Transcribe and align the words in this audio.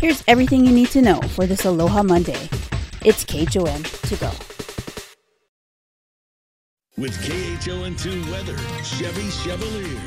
Here's 0.00 0.24
everything 0.26 0.64
you 0.64 0.72
need 0.72 0.88
to 0.92 1.02
know 1.02 1.20
for 1.20 1.44
this 1.44 1.66
Aloha 1.66 2.02
Monday. 2.02 2.48
It's 3.04 3.22
KHON 3.22 3.82
to 4.08 4.16
go. 4.16 4.30
With 6.96 7.12
KHON2 7.18 8.32
weather, 8.32 8.56
Chevy 8.82 9.28
Chevalier. 9.28 10.00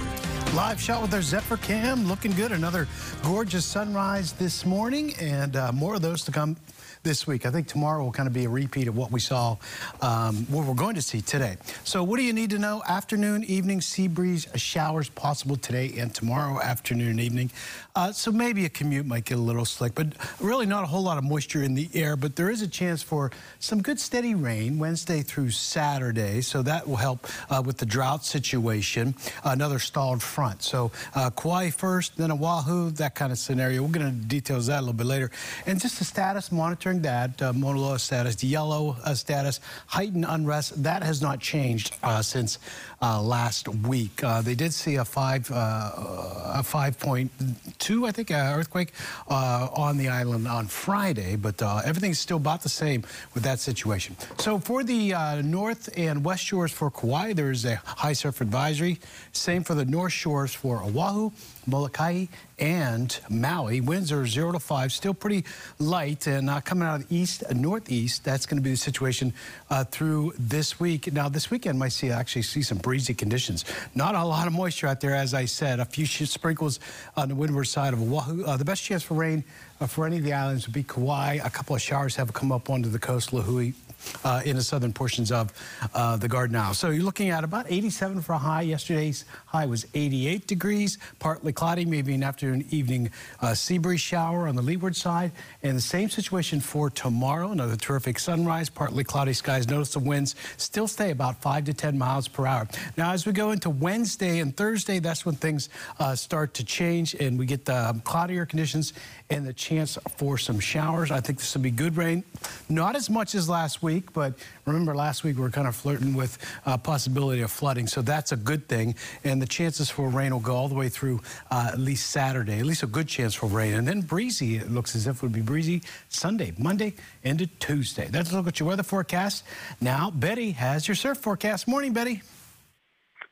Live 0.56 0.82
shot 0.82 1.04
with 1.04 1.14
our 1.14 1.22
Zephyr 1.22 1.58
Cam, 1.58 2.08
looking 2.08 2.32
good. 2.32 2.52
Another 2.52 2.88
gorgeous 3.22 3.66
sunrise 3.66 4.34
this 4.34 4.66
morning, 4.66 5.14
and 5.22 5.56
uh, 5.56 5.72
more 5.72 5.94
of 5.94 6.02
those 6.02 6.24
to 6.24 6.32
come 6.32 6.58
this 7.04 7.28
week. 7.28 7.46
I 7.46 7.52
think 7.52 7.68
tomorrow 7.68 8.04
will 8.04 8.12
kind 8.12 8.28
of 8.28 8.34
be 8.34 8.46
a 8.46 8.50
repeat 8.50 8.88
of 8.88 8.96
what 8.96 9.12
we 9.12 9.20
saw, 9.20 9.58
um, 10.02 10.46
what 10.50 10.66
we're 10.66 10.74
going 10.74 10.96
to 10.96 11.02
see 11.02 11.22
today. 11.22 11.58
So 11.84 12.02
what 12.02 12.18
do 12.18 12.24
you 12.24 12.32
need 12.32 12.50
to 12.52 12.60
know? 12.60 12.82
Afternoon, 12.88 13.44
evening, 13.44 13.82
sea 13.82 14.08
breeze, 14.08 14.48
showers 14.56 15.10
possible 15.10 15.58
today 15.58 15.94
and 15.98 16.14
tomorrow 16.16 16.62
afternoon 16.62 17.20
evening. 17.20 17.52
Uh, 17.96 18.12
so 18.12 18.32
maybe 18.32 18.66
a 18.66 18.70
commute 18.70 19.06
might 19.06 19.26
get 19.26 19.38
a 19.38 19.42
little 19.42 19.66
slick, 19.66 19.94
but 19.96 20.08
really 20.40 20.66
not 20.66 20.84
a 20.84 20.88
whole 20.88 21.04
lot 21.04 21.18
of 21.18 21.24
moisture 21.24 21.62
in 21.62 21.74
the 21.74 21.90
air. 21.94 22.16
But 22.16 22.38
there 22.38 22.50
is 22.50 22.62
a 22.62 22.68
chance 22.68 23.04
for 23.04 23.32
some 23.60 23.82
good 23.82 24.00
steady 24.00 24.34
rain 24.34 24.80
Wednesday 24.80 25.22
through 25.22 25.52
Saturday. 25.52 26.42
So 26.42 26.62
that 26.64 26.88
will 26.88 26.96
help 26.96 27.28
uh, 27.50 27.62
with 27.64 27.78
the 27.78 27.86
drought 27.86 28.24
situation. 28.24 29.14
Another 29.44 29.78
stalled 29.78 30.24
front. 30.24 30.64
So 30.64 30.92
uh, 31.16 31.30
Kauai 31.32 31.70
first, 31.70 32.16
then 32.18 32.32
Oahu, 32.32 32.92
that 32.92 33.14
kind 33.14 33.32
of 33.32 33.38
scenario. 33.38 33.82
We'll 33.82 33.92
get 33.92 34.04
into 34.04 34.26
details 34.26 34.68
that 34.68 34.80
a 34.80 34.82
little 34.82 34.94
bit 34.94 35.06
later. 35.06 35.32
And 35.66 35.82
just 35.82 36.00
the 36.00 36.06
status 36.06 36.52
monitoring 36.52 36.93
that, 37.02 37.42
uh, 37.42 37.98
status, 37.98 38.44
yellow 38.44 38.96
uh, 39.04 39.14
status, 39.14 39.60
heightened 39.88 40.26
unrest, 40.28 40.84
that 40.84 41.04
has 41.04 41.22
not 41.22 41.40
changed 41.40 41.96
uh, 42.04 42.22
since 42.22 42.60
uh, 43.02 43.22
last 43.22 43.68
week. 43.68 44.24
Uh, 44.24 44.42
they 44.42 44.56
did 44.56 44.74
see 44.74 44.96
a 44.96 45.06
five, 45.06 45.50
a 45.52 46.62
5.2, 46.64 48.08
I 48.08 48.12
think, 48.12 48.32
earthquake 48.32 48.94
on 49.28 49.98
the 49.98 50.10
island 50.10 50.48
on 50.48 50.68
Friday, 50.68 51.36
but 51.36 51.62
everything's 51.86 52.20
still 52.20 52.38
about 52.38 52.62
the 52.62 52.70
same 52.70 53.04
with 53.34 53.44
that 53.44 53.60
situation. 53.60 54.16
So 54.38 54.60
for 54.60 54.84
the 54.84 55.14
north 55.44 55.90
and 55.98 56.24
west 56.24 56.44
shores 56.44 56.72
for 56.72 56.90
Kauai, 56.90 57.34
there 57.34 57.52
is 57.52 57.66
a 57.66 57.76
high 57.86 58.14
surf 58.14 58.42
advisory. 58.42 59.00
Same 59.32 59.64
for 59.64 59.76
the 59.76 59.86
north 59.86 60.14
shores 60.14 60.54
for 60.54 60.84
Oahu. 60.84 61.32
Molokai 61.66 62.26
and 62.60 63.20
Maui. 63.30 63.82
Winds 63.82 64.12
are 64.12 64.26
0 64.26 64.54
to 64.54 64.60
5, 64.60 64.92
still 64.92 65.14
pretty 65.14 65.44
light 65.80 66.28
and 66.28 66.50
uh, 66.50 66.62
coming 66.62 66.88
out 66.88 67.02
of 67.02 67.08
the 67.08 67.16
east 67.16 67.42
and 67.44 67.62
northeast. 67.62 68.24
That's 68.24 68.46
going 68.46 68.58
to 68.58 68.64
be 68.64 68.72
the 68.72 68.78
situation 68.78 69.34
uh, 69.70 69.84
through 69.84 70.34
this 70.38 70.80
week. 70.80 71.12
Now, 71.12 71.30
this 71.30 71.50
weekend 71.52 71.80
might 71.80 71.92
see 71.92 72.10
actually 72.12 72.44
see 72.44 72.62
some 72.62 72.78
breezy 72.78 73.14
conditions. 73.14 73.66
Not 73.96 74.16
a 74.16 74.24
lot 74.24 74.48
of 74.48 74.54
moisture 74.54 74.88
out 74.88 75.02
there, 75.02 75.16
as 75.16 75.34
I 75.34 75.46
said. 75.46 75.80
A 75.80 75.86
few 75.86 76.06
sprinkles 76.06 76.80
on 77.18 77.30
the 77.30 77.36
windward 77.36 77.68
side 77.68 77.94
of 77.94 78.02
Oahu. 78.02 78.46
Uh, 78.46 78.58
the 78.58 78.66
best 78.66 78.84
chance 78.84 79.04
for 79.04 79.16
rain 79.16 79.44
uh, 79.82 79.88
for 79.88 80.06
any 80.06 80.18
of 80.18 80.24
the 80.24 80.34
islands 80.34 80.68
would 80.68 80.74
be 80.74 80.84
Kauai. 80.84 81.40
A 81.44 81.50
couple 81.50 81.76
of 81.76 81.82
showers 81.82 82.16
have 82.16 82.32
come 82.34 82.52
up 82.52 82.70
onto 82.70 82.90
the 82.90 83.00
coast, 83.00 83.32
Lihue, 83.32 83.74
uh, 84.24 84.42
in 84.46 84.56
the 84.56 84.64
southern 84.64 84.94
portions 84.94 85.32
of 85.32 85.52
uh, 85.94 86.18
the 86.18 86.28
Garden 86.28 86.56
Isle. 86.56 86.74
So 86.74 86.90
you're 86.90 87.04
looking 87.04 87.30
at 87.30 87.44
about 87.44 87.66
87 87.70 88.22
for 88.22 88.34
a 88.34 88.38
high. 88.38 88.62
Yesterday's 88.62 89.26
high 89.46 89.66
was 89.66 89.86
88 89.94 90.48
degrees, 90.48 90.98
partly 91.20 91.54
cloudy, 91.54 91.86
maybe 91.86 92.14
an 92.14 92.24
afternoon 92.24 92.66
evening 92.72 93.12
uh, 93.42 93.54
sea 93.54 93.78
breeze 93.78 94.02
shower 94.02 94.48
on 94.48 94.56
the 94.56 94.62
leeward 94.62 94.96
side. 94.96 95.32
And 95.62 95.78
the 95.78 95.82
same 95.82 96.10
situation 96.10 96.60
for 96.60 96.90
tomorrow, 96.90 97.52
another 97.52 97.76
terrific 97.76 98.20
sunrise, 98.20 98.70
partly 98.70 99.04
cloudy 99.04 99.34
skies. 99.34 99.68
Notice 99.68 99.94
the 99.94 100.00
winds 100.00 100.36
still 100.58 100.88
stay 100.88 101.12
about 101.12 101.42
5 101.42 101.66
to 101.66 101.74
10 101.74 101.98
miles 101.98 102.28
per 102.28 102.46
hour. 102.46 102.68
Now, 102.98 103.12
as 103.12 103.26
we 103.26 103.32
go 103.32 103.52
into 103.52 103.70
Wednesday 103.70 104.40
and 104.40 104.56
Thursday, 104.56 105.00
that's 105.00 105.26
when 105.26 105.36
things 105.36 105.70
uh, 106.00 106.16
start 106.16 106.54
to 106.56 106.66
change 106.66 107.14
and 107.16 107.38
we 107.38 107.46
get 107.46 107.66
the 107.66 107.90
um, 107.90 108.00
cloudier 108.02 108.46
conditions 108.46 108.94
and 109.30 109.46
the 109.46 109.54
chance 109.54 109.98
for 110.18 110.38
some 110.38 110.60
showers. 110.60 111.12
I 111.12 111.20
think 111.20 111.40
this 111.40 111.54
will 111.54 111.62
be 111.62 111.72
good 111.72 111.98
rain. 111.98 112.24
Not 112.70 112.96
as 112.96 113.10
much 113.10 113.36
as 113.36 113.50
last 113.50 113.82
week 113.82 113.93
week, 113.94 114.14
but 114.14 114.34
remember 114.66 114.96
last 114.96 115.24
week 115.24 115.36
we 115.36 115.42
were 115.42 115.50
kind 115.50 115.68
of 115.68 115.76
flirting 115.76 116.14
with 116.14 116.38
uh, 116.66 116.78
possibility 116.78 117.42
of 117.42 117.52
flooding, 117.52 117.88
so 117.88 118.02
that's 118.02 118.32
a 118.32 118.36
good 118.36 118.68
thing. 118.68 118.96
And 119.24 119.42
the 119.42 119.46
chances 119.46 119.90
for 119.90 120.10
rain 120.10 120.32
will 120.34 120.40
go 120.40 120.56
all 120.56 120.68
the 120.68 120.76
way 120.76 120.90
through 120.90 121.22
uh, 121.52 121.70
at 121.74 121.80
least 121.80 122.10
Saturday, 122.10 122.60
at 122.60 122.66
least 122.66 122.84
a 122.84 122.88
good 122.88 123.08
chance 123.08 123.34
for 123.36 123.48
rain. 123.48 123.74
And 123.74 123.88
then 123.88 124.02
breezy, 124.02 124.58
it 124.58 124.72
looks 124.72 124.96
as 124.96 125.08
if 125.08 125.18
it 125.18 125.24
would 125.24 125.32
be 125.32 125.42
breezy 125.42 125.82
Sunday, 126.10 126.54
Monday, 126.58 126.94
into 127.24 127.48
Tuesday. 127.60 128.08
That's 128.10 128.32
a 128.32 128.36
look 128.36 128.48
at 128.48 128.60
your 128.60 128.70
weather 128.70 128.84
forecast. 128.84 129.44
Now, 129.80 130.12
Betty 130.12 130.52
has 130.52 130.88
your 130.88 130.96
surf 130.96 131.18
forecast. 131.18 131.68
Morning, 131.68 131.94
Betty. 131.94 132.22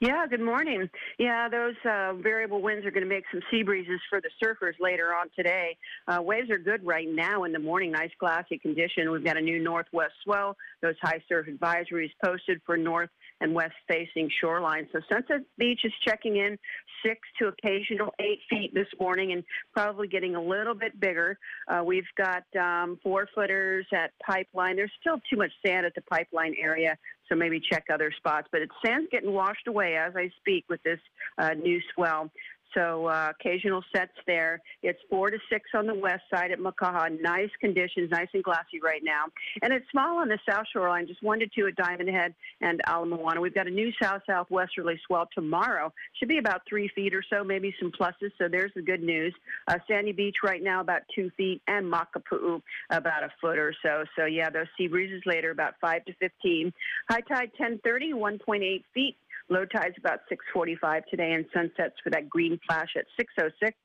Yeah, 0.01 0.25
good 0.25 0.41
morning. 0.41 0.89
Yeah, 1.19 1.47
those 1.47 1.75
uh, 1.85 2.13
variable 2.13 2.59
winds 2.59 2.88
are 2.88 2.89
going 2.89 3.03
to 3.03 3.09
make 3.09 3.23
some 3.31 3.39
sea 3.51 3.62
breezes 3.62 4.00
for 4.09 4.19
the 4.19 4.31
surfers 4.44 4.73
later 4.79 5.13
on 5.13 5.28
today. 5.35 5.78
Uh, 6.07 6.19
waves 6.23 6.50
are 6.50 6.57
good 6.57 6.84
right 6.84 7.07
now 7.07 7.44
in 7.44 7.51
the 7.51 7.59
morning, 7.59 7.91
nice 7.91 8.09
glassy 8.19 8.57
condition. 8.57 9.11
We've 9.11 9.23
got 9.23 9.38
a 9.38 9.41
new 9.41 9.61
northwest 9.61 10.13
swell. 10.23 10.57
Those 10.81 10.95
high 11.03 11.22
surf 11.29 11.45
advisories 11.45 12.09
posted 12.25 12.61
for 12.66 12.78
north 12.78 13.11
and 13.41 13.53
west 13.53 13.75
facing 13.88 14.28
shoreline. 14.41 14.88
So 14.91 15.01
Sunset 15.07 15.41
Beach 15.59 15.81
is 15.84 15.94
checking 16.03 16.38
in 16.38 16.57
six 17.06 17.19
to 17.40 17.50
occasional 17.50 18.11
eight 18.19 18.40
feet 18.50 18.73
this 18.73 18.88
morning 19.00 19.34
and 19.34 19.44
probably 19.72 20.07
getting 20.07 20.35
a 20.35 20.41
little 20.41 20.73
bit 20.73 21.00
bigger. 21.00 21.38
Uh, 21.67 21.84
we've 21.84 22.03
got 22.17 22.44
um, 22.59 23.00
four 23.03 23.28
footers 23.35 23.85
at 23.94 24.13
Pipeline. 24.25 24.78
There's 24.78 24.91
still 25.00 25.19
too 25.29 25.38
much 25.38 25.51
sand 25.63 25.85
at 25.85 25.94
the 25.94 26.01
Pipeline 26.01 26.56
area, 26.59 26.97
so 27.31 27.38
maybe 27.38 27.59
check 27.59 27.86
other 27.92 28.12
spots. 28.18 28.47
But 28.52 28.62
it's 28.62 28.74
sand's 28.86 29.09
getting 29.12 29.31
washed 29.31 29.68
away 29.68 29.96
as 29.96 30.14
I 30.16 30.30
speak 30.40 30.66
with 30.69 30.84
this 30.84 31.00
uh, 31.38 31.53
new 31.53 31.80
swell. 31.94 32.30
So 32.74 33.08
uh, 33.08 33.32
occasional 33.40 33.84
sets 33.94 34.12
there. 34.26 34.62
It's 34.84 35.00
four 35.09 35.30
to 35.30 35.38
six 35.50 35.70
on 35.74 35.88
the 35.88 35.96
west 35.96 36.24
side 36.34 36.52
at 36.52 36.59
Makaha. 36.59 37.20
Nice 37.22 37.50
conditions, 37.59 38.12
nice 38.12 38.28
and 38.34 38.44
glassy 38.44 38.80
right 38.84 39.02
now. 39.04 39.26
And 39.62 39.74
it's 39.74 39.86
small 39.92 40.20
on 40.20 40.28
the 40.28 40.40
south 40.48 40.66
shoreline, 40.72 41.08
just 41.08 41.22
one 41.24 41.40
to 41.40 41.48
two 41.48 41.68
at 41.68 41.76
Diamond 41.76 42.09
Head 42.09 42.34
and 42.62 42.82
Ala 42.88 43.06
Moana. 43.06 43.42
We've 43.42 43.54
got 43.54 43.68
a 43.68 43.72
new 43.72 43.92
south 44.02 44.22
southwesterly 44.28 45.00
swell 45.06 45.28
tomorrow. 45.34 45.94
Should 46.20 46.30
be 46.30 46.38
about 46.38 46.62
three 46.68 46.90
feet 46.90 47.14
or 47.14 47.24
so, 47.30 47.44
maybe 47.44 47.74
some 47.80 47.92
pluses. 47.92 48.32
So 48.38 48.48
there's 48.48 48.72
the 48.76 48.82
good 48.82 49.03
news. 49.03 49.34
Uh, 49.68 49.78
Sandy 49.88 50.12
Beach 50.12 50.38
right 50.44 50.62
now 50.62 50.82
about 50.82 51.02
two 51.14 51.32
feet, 51.38 51.62
and 51.68 51.92
Makapu'u 51.92 52.62
about 52.90 53.24
a 53.24 53.30
foot 53.40 53.58
or 53.58 53.74
so. 53.84 54.03
So 54.18 54.26
yeah, 54.26 54.50
those 54.50 54.68
sea 54.78 54.88
breezes 54.88 55.22
later 55.26 55.52
about 55.52 55.76
five 55.82 56.06
to 56.06 56.14
fifteen. 56.14 56.74
High 57.09 57.22
tide 57.22 57.52
10:30, 57.59 58.14
1.8 58.14 58.84
feet. 58.94 59.16
Low 59.51 59.66
tide's 59.66 59.97
about 59.97 60.22
6:45 60.29 61.03
today, 61.12 61.34
and 61.34 61.45
sunsets 61.53 61.95
for 62.01 62.09
that 62.12 62.29
green 62.29 62.57
flash 62.66 62.88
at 62.95 63.03
6:06. 63.19 63.75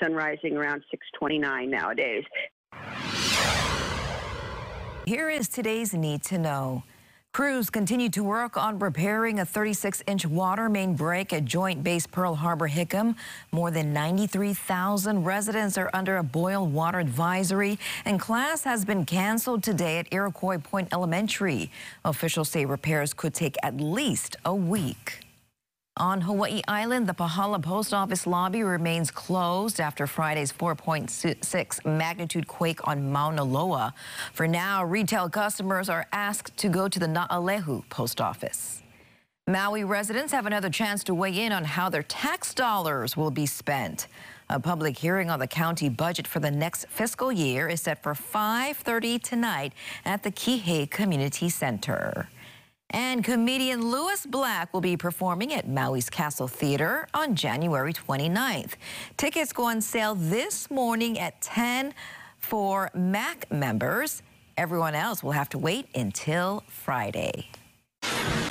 Sun 0.00 0.12
rising 0.12 0.58
around 0.58 0.84
6:29 0.90 1.70
nowadays. 1.70 2.22
Here 5.06 5.30
is 5.30 5.48
today's 5.48 5.94
need 5.94 6.22
to 6.24 6.36
know. 6.36 6.82
Crews 7.36 7.68
continue 7.68 8.08
to 8.08 8.24
work 8.24 8.56
on 8.56 8.78
repairing 8.78 9.40
a 9.40 9.44
36-inch 9.44 10.24
water 10.24 10.70
main 10.70 10.94
break 10.94 11.34
at 11.34 11.44
Joint 11.44 11.84
Base 11.84 12.06
Pearl 12.06 12.34
Harbor 12.34 12.66
Hickam. 12.66 13.14
More 13.52 13.70
than 13.70 13.92
93,000 13.92 15.22
residents 15.22 15.76
are 15.76 15.90
under 15.92 16.16
a 16.16 16.22
boil 16.22 16.66
water 16.66 16.98
advisory, 16.98 17.78
and 18.06 18.18
class 18.18 18.64
has 18.64 18.86
been 18.86 19.04
canceled 19.04 19.62
today 19.62 19.98
at 19.98 20.10
Iroquois 20.10 20.56
Point 20.56 20.88
Elementary. 20.94 21.70
Officials 22.06 22.48
say 22.48 22.64
repairs 22.64 23.12
could 23.12 23.34
take 23.34 23.56
at 23.62 23.76
least 23.76 24.36
a 24.46 24.54
week. 24.54 25.25
On 25.98 26.20
Hawaii 26.20 26.60
Island, 26.68 27.06
the 27.06 27.14
Pahala 27.14 27.62
Post 27.62 27.94
Office 27.94 28.26
lobby 28.26 28.62
remains 28.62 29.10
closed 29.10 29.80
after 29.80 30.06
Friday's 30.06 30.52
4.6 30.52 31.86
magnitude 31.86 32.46
quake 32.46 32.86
on 32.86 33.10
Mauna 33.10 33.42
Loa. 33.42 33.94
For 34.34 34.46
now, 34.46 34.84
retail 34.84 35.30
customers 35.30 35.88
are 35.88 36.06
asked 36.12 36.54
to 36.58 36.68
go 36.68 36.86
to 36.86 36.98
the 36.98 37.06
Na'alehu 37.06 37.88
Post 37.88 38.20
Office. 38.20 38.82
Maui 39.48 39.84
residents 39.84 40.34
have 40.34 40.44
another 40.44 40.68
chance 40.68 41.02
to 41.04 41.14
weigh 41.14 41.44
in 41.44 41.50
on 41.50 41.64
how 41.64 41.88
their 41.88 42.02
tax 42.02 42.52
dollars 42.52 43.16
will 43.16 43.30
be 43.30 43.46
spent. 43.46 44.06
A 44.50 44.60
public 44.60 44.98
hearing 44.98 45.30
on 45.30 45.38
the 45.38 45.46
county 45.46 45.88
budget 45.88 46.26
for 46.26 46.40
the 46.40 46.50
next 46.50 46.88
fiscal 46.88 47.32
year 47.32 47.68
is 47.68 47.80
set 47.80 48.02
for 48.02 48.12
5.30 48.12 49.22
tonight 49.22 49.72
at 50.04 50.22
the 50.22 50.30
Kihei 50.30 50.90
Community 50.90 51.48
Center. 51.48 52.28
And 52.90 53.24
comedian 53.24 53.90
Lewis 53.90 54.24
Black 54.26 54.72
will 54.72 54.80
be 54.80 54.96
performing 54.96 55.52
at 55.52 55.68
Maui's 55.68 56.08
Castle 56.08 56.48
Theater 56.48 57.08
on 57.12 57.34
January 57.34 57.92
29th. 57.92 58.72
Tickets 59.16 59.52
go 59.52 59.64
on 59.64 59.80
sale 59.80 60.14
this 60.14 60.70
morning 60.70 61.18
at 61.18 61.40
10 61.40 61.94
for 62.38 62.90
MAC 62.94 63.50
members. 63.50 64.22
Everyone 64.56 64.94
else 64.94 65.22
will 65.22 65.32
have 65.32 65.48
to 65.50 65.58
wait 65.58 65.88
until 65.94 66.62
Friday. 66.68 67.48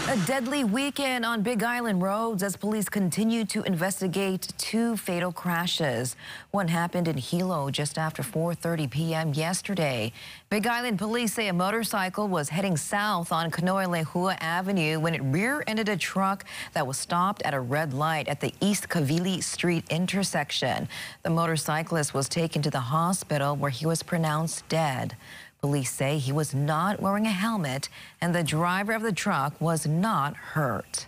A 0.08 0.18
deadly 0.28 0.64
weekend 0.64 1.26
on 1.26 1.42
Big 1.42 1.64
Island 1.64 2.00
roads 2.00 2.44
as 2.44 2.56
police 2.56 2.88
continue 2.88 3.44
to 3.46 3.64
investigate 3.64 4.54
two 4.60 4.96
fatal 4.98 5.32
crashes. 5.32 6.16
One 6.52 6.68
happened 6.68 7.08
in 7.08 7.18
Hilo 7.18 7.72
just 7.72 7.98
after 7.98 8.22
4.30 8.22 8.92
p.m. 8.92 9.34
yesterday. 9.34 10.14
Big 10.52 10.68
Island 10.68 11.00
police 11.00 11.34
say 11.34 11.48
a 11.48 11.54
motorcycle 11.54 12.28
was 12.28 12.50
heading 12.50 12.78
south 12.78 13.32
on 13.32 13.50
Kanoelehua 13.50 14.38
Avenue 14.42 15.00
when 15.00 15.16
it 15.16 15.24
rear-ended 15.24 15.90
a 15.90 15.98
truck 15.98 16.46
that 16.74 16.86
was 16.86 17.00
stopped 17.00 17.42
at 17.42 17.56
a 17.56 17.60
red 17.60 17.92
light 17.92 18.28
at 18.28 18.40
the 18.40 18.54
East 18.62 18.88
Kawili 18.88 19.42
Street 19.42 19.86
intersection. 19.90 20.88
The 21.24 21.32
motorcyclist 21.32 22.14
was 22.14 22.30
taken 22.30 22.62
to 22.62 22.70
the 22.70 22.80
hospital 22.80 23.56
where 23.56 23.72
he 23.72 23.88
was 23.88 24.04
pronounced 24.04 24.70
dead. 24.70 25.18
Police 25.66 25.90
say 25.90 26.20
he 26.20 26.32
was 26.32 26.54
not 26.54 27.02
wearing 27.02 27.26
a 27.26 27.32
helmet 27.32 27.90
and 28.22 28.36
the 28.36 28.44
driver 28.44 28.94
of 28.94 29.02
the 29.02 29.12
truck 29.12 29.60
was 29.60 29.88
not 29.88 30.36
hurt. 30.36 31.08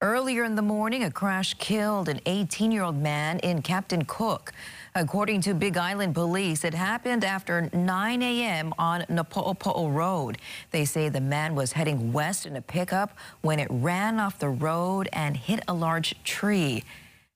Earlier 0.00 0.42
in 0.42 0.56
the 0.56 0.60
morning, 0.60 1.04
a 1.04 1.10
crash 1.12 1.54
killed 1.54 2.08
an 2.08 2.18
18-year-old 2.26 2.96
man 2.96 3.38
in 3.38 3.62
Captain 3.62 4.04
Cook. 4.04 4.52
According 4.96 5.42
to 5.42 5.54
Big 5.54 5.76
Island 5.76 6.14
police, 6.14 6.64
it 6.64 6.74
happened 6.74 7.24
after 7.24 7.70
9 7.72 8.22
a.m. 8.22 8.74
on 8.76 9.02
Napo'opo'o 9.02 9.94
Road. 9.94 10.38
They 10.72 10.84
say 10.84 11.08
the 11.08 11.20
man 11.20 11.54
was 11.54 11.70
heading 11.70 12.12
west 12.12 12.44
in 12.44 12.56
a 12.56 12.60
pickup 12.60 13.16
when 13.42 13.60
it 13.60 13.68
ran 13.70 14.18
off 14.18 14.36
the 14.36 14.48
road 14.48 15.08
and 15.12 15.36
hit 15.36 15.62
a 15.68 15.74
large 15.74 16.20
tree. 16.24 16.82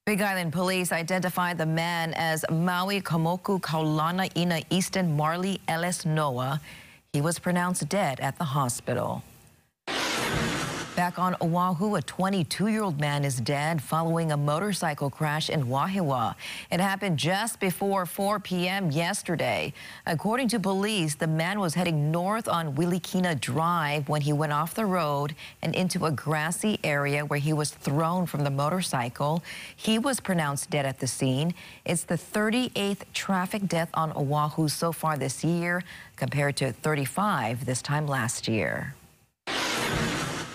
Big 0.07 0.23
Island 0.23 0.53
police 0.53 0.93
identified 0.93 1.59
the 1.59 1.67
man 1.67 2.15
as 2.15 2.45
Maui 2.49 3.01
Kamoku 3.01 3.61
Kaulana 3.61 4.31
Ina 4.37 4.63
Easton 4.71 5.17
Marley 5.17 5.61
Ellis 5.67 6.07
Noah. 6.07 6.61
He 7.13 7.21
was 7.21 7.41
pronounced 7.41 7.89
dead 7.89 8.21
at 8.21 8.39
the 8.39 8.45
hospital. 8.45 9.25
Back 10.97 11.19
on 11.19 11.37
Oahu, 11.43 11.97
a 11.97 12.01
22-year-old 12.01 12.99
man 12.99 13.23
is 13.23 13.39
dead 13.39 13.83
following 13.83 14.33
a 14.33 14.37
motorcycle 14.39 15.11
crash 15.11 15.51
in 15.51 15.67
Wahiawa. 15.67 16.35
It 16.73 16.81
happened 16.81 17.19
just 17.19 17.61
before 17.61 18.07
4 18.07 18.41
p.m. 18.41 18.91
yesterday. 18.91 19.75
According 20.07 20.49
to 20.49 20.59
police, 20.59 21.15
the 21.15 21.27
man 21.27 21.61
was 21.61 21.75
heading 21.75 22.11
north 22.11 22.49
on 22.49 22.75
Wilikina 22.77 23.39
Drive 23.39 24.09
when 24.09 24.23
he 24.23 24.33
went 24.33 24.55
off 24.55 24.75
the 24.75 24.87
road 24.87 25.35
and 25.61 25.75
into 25.75 26.07
a 26.07 26.11
grassy 26.11 26.81
area 26.83 27.27
where 27.27 27.41
he 27.41 27.53
was 27.53 27.73
thrown 27.73 28.25
from 28.25 28.43
the 28.43 28.51
motorcycle. 28.51 29.45
He 29.77 29.99
was 29.99 30.19
pronounced 30.19 30.71
dead 30.71 30.87
at 30.87 31.01
the 31.01 31.07
scene. 31.07 31.53
It's 31.85 32.05
the 32.05 32.15
38th 32.15 33.03
traffic 33.13 33.69
death 33.69 33.91
on 33.93 34.13
Oahu 34.17 34.69
so 34.69 34.93
far 34.93 35.19
this 35.19 35.45
year, 35.45 35.83
compared 36.17 36.57
to 36.57 36.73
35 36.73 37.67
this 37.67 37.83
time 37.83 38.07
last 38.07 38.49
year. 38.49 38.95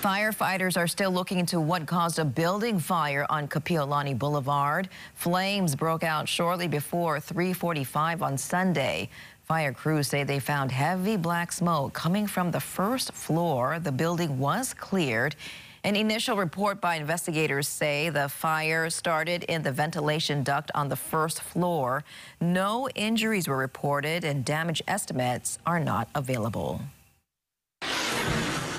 Firefighters 0.01 0.77
are 0.77 0.88
still 0.88 1.12
looking 1.12 1.38
into 1.38 1.59
what 1.59 1.86
caused 1.86 2.18
a 2.18 2.25
building 2.25 2.80
fire 2.80 3.27
on 3.30 3.48
Kapiolani 3.48 4.18
Boulevard. 4.18 4.89
Flames 5.13 5.75
broke 5.75 6.03
out 6.03 6.27
shortly 6.27 6.68
before 6.68 7.19
345 7.19 8.24
on 8.24 8.36
Sunday. 8.36 9.09
Fire 9.44 9.71
crews 9.71 10.07
say 10.07 10.24
they 10.24 10.39
found 10.39 10.71
heavy 10.71 11.18
black 11.18 11.51
smoke 11.51 11.94
coming 11.94 12.25
from 12.25 12.50
the 12.50 12.59
first 12.59 13.12
floor. 13.12 13.77
The 13.77 13.92
building 13.92 14.39
was 14.39 14.74
cleared. 14.74 15.36
An 15.83 15.95
initial 15.95 16.36
report 16.36 16.81
by 16.81 16.95
investigators 16.95 17.68
say 17.68 18.09
the 18.09 18.27
fire 18.27 18.89
started 18.89 19.44
in 19.44 19.62
the 19.62 19.71
ventilation 19.71 20.42
duct 20.42 20.71
on 20.74 20.89
the 20.89 20.95
first 20.95 21.42
floor. 21.42 22.03
No 22.39 22.89
injuries 22.95 23.48
were 23.48 23.57
reported 23.57 24.24
and 24.24 24.44
damage 24.44 24.81
estimates 24.88 25.59
are 25.63 25.80
not 25.80 26.09
available. 26.15 26.81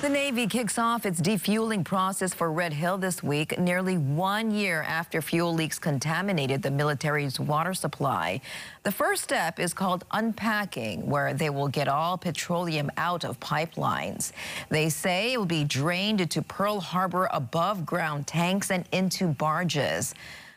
The 0.03 0.09
Navy 0.09 0.47
kicks 0.47 0.77
off 0.77 1.05
its 1.05 1.21
defueling 1.21 1.85
process 1.85 2.33
for 2.33 2.51
Red 2.51 2.73
Hill 2.73 2.97
this 2.97 3.23
week, 3.23 3.57
nearly 3.57 3.97
one 3.97 4.51
year 4.51 4.81
after 4.81 5.21
fuel 5.21 5.53
leaks 5.53 5.79
contaminated 5.79 6.61
the 6.61 6.71
military's 6.71 7.39
water 7.39 7.73
supply. 7.73 8.41
The 8.83 8.91
first 8.91 9.23
step 9.23 9.61
is 9.61 9.73
called 9.73 10.03
unpacking, 10.11 11.09
where 11.09 11.33
they 11.33 11.49
will 11.49 11.69
get 11.69 11.87
all 11.87 12.17
petroleum 12.17 12.91
out 12.97 13.23
of 13.23 13.39
pipelines. 13.39 14.33
They 14.67 14.89
say 14.89 15.31
it 15.31 15.37
will 15.37 15.45
be 15.45 15.63
drained 15.63 16.19
into 16.19 16.41
Pearl 16.41 16.81
Harbor 16.81 17.29
above 17.31 17.85
ground 17.85 18.27
tanks 18.27 18.71
and 18.71 18.83
into 18.91 19.27
barges. 19.27 20.15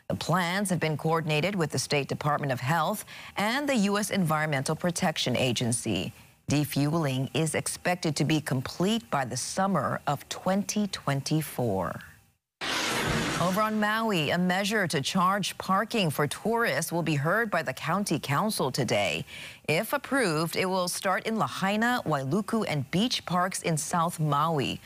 The 0.09 0.15
plans 0.15 0.69
have 0.71 0.81
been 0.81 0.97
coordinated 0.97 1.55
with 1.55 1.71
the 1.71 1.79
State 1.79 2.09
Department 2.09 2.51
of 2.51 2.59
Health 2.59 3.05
and 3.37 3.69
the 3.69 3.77
U.S. 3.77 4.09
Environmental 4.09 4.75
Protection 4.75 5.37
Agency. 5.37 6.11
Defueling 6.49 7.29
is 7.33 7.55
expected 7.55 8.15
to 8.15 8.23
be 8.23 8.39
complete 8.39 9.11
by 9.11 9.25
the 9.25 9.35
summer 9.35 9.99
of 10.07 10.27
2024. 10.29 11.99
Over 13.41 13.61
on 13.61 13.81
Maui, 13.81 14.29
a 14.29 14.37
measure 14.37 14.87
to 14.87 15.01
charge 15.01 15.57
parking 15.57 16.09
for 16.09 16.25
tourists 16.25 16.89
will 16.89 17.03
be 17.03 17.15
heard 17.15 17.51
by 17.51 17.63
the 17.63 17.73
county 17.73 18.17
council 18.17 18.71
today. 18.71 19.25
If 19.67 19.91
approved, 19.91 20.55
it 20.55 20.67
will 20.67 20.87
start 20.87 21.27
in 21.27 21.37
Lahaina, 21.37 22.01
Wailuku, 22.05 22.63
and 22.65 22.89
beach 22.91 23.25
parks 23.25 23.61
in 23.63 23.75
South 23.75 24.17
Maui. 24.17 24.79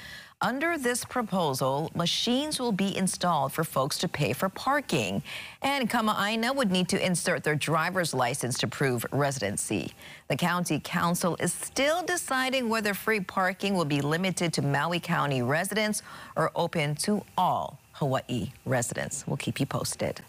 Under 0.43 0.75
this 0.75 1.05
proposal, 1.05 1.91
machines 1.93 2.59
will 2.59 2.71
be 2.71 2.97
installed 2.97 3.53
for 3.53 3.63
folks 3.63 3.99
to 3.99 4.07
pay 4.07 4.33
for 4.33 4.49
parking. 4.49 5.21
And 5.61 5.87
Kama'aina 5.87 6.55
would 6.55 6.71
need 6.71 6.89
to 6.89 7.05
insert 7.05 7.43
their 7.43 7.53
driver's 7.53 8.11
license 8.11 8.57
to 8.59 8.67
prove 8.67 9.05
residency. 9.11 9.91
The 10.29 10.35
county 10.35 10.81
council 10.83 11.37
is 11.39 11.53
still 11.53 12.01
deciding 12.01 12.69
whether 12.69 12.95
free 12.95 13.19
parking 13.19 13.75
will 13.75 13.85
be 13.85 14.01
limited 14.01 14.51
to 14.53 14.63
Maui 14.63 14.99
County 14.99 15.43
residents 15.43 16.01
or 16.35 16.51
open 16.55 16.95
to 16.95 17.23
all 17.37 17.77
Hawaii 17.93 18.51
residents. 18.65 19.27
We'll 19.27 19.37
keep 19.37 19.59
you 19.59 19.67
posted. 19.67 20.21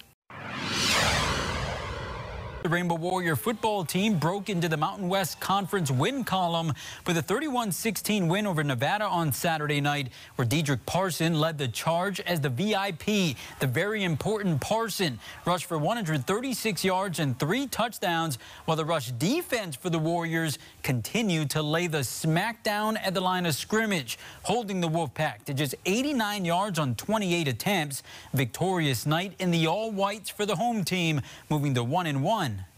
The 2.62 2.68
Rainbow 2.68 2.94
Warrior 2.94 3.34
football 3.34 3.84
team 3.84 4.20
broke 4.20 4.48
into 4.48 4.68
the 4.68 4.76
Mountain 4.76 5.08
West 5.08 5.40
Conference 5.40 5.90
win 5.90 6.22
column 6.22 6.72
with 7.08 7.18
a 7.18 7.22
31-16 7.22 8.28
win 8.28 8.46
over 8.46 8.62
Nevada 8.62 9.04
on 9.04 9.32
Saturday 9.32 9.80
night, 9.80 10.12
where 10.36 10.46
Dedrick 10.46 10.86
Parson 10.86 11.40
led 11.40 11.58
the 11.58 11.66
charge 11.66 12.20
as 12.20 12.40
the 12.40 12.48
VIP. 12.48 13.36
The 13.58 13.66
very 13.66 14.04
important 14.04 14.60
Parson 14.60 15.18
rushed 15.44 15.64
for 15.64 15.76
136 15.76 16.84
yards 16.84 17.18
and 17.18 17.36
three 17.36 17.66
touchdowns, 17.66 18.38
while 18.66 18.76
the 18.76 18.84
rush 18.84 19.10
defense 19.10 19.74
for 19.74 19.90
the 19.90 19.98
Warriors 19.98 20.56
continued 20.84 21.50
to 21.50 21.62
lay 21.62 21.88
the 21.88 21.98
smackdown 21.98 22.96
at 23.02 23.12
the 23.12 23.20
line 23.20 23.44
of 23.44 23.56
scrimmage, 23.56 24.20
holding 24.44 24.80
the 24.80 24.88
Wolfpack 24.88 25.42
to 25.46 25.54
just 25.54 25.74
89 25.84 26.44
yards 26.44 26.78
on 26.78 26.94
28 26.94 27.48
attempts. 27.48 28.04
Victorious 28.32 29.04
night 29.04 29.34
in 29.40 29.50
the 29.50 29.66
all-whites 29.66 30.30
for 30.30 30.46
the 30.46 30.54
home 30.54 30.84
team, 30.84 31.22
moving 31.50 31.74
to 31.74 31.82
1 31.82 32.06
and 32.06 32.22
1 32.22 32.51